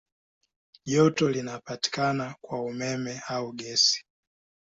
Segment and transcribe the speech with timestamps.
[0.85, 4.05] Joto linapatikana kwa umeme au gesi.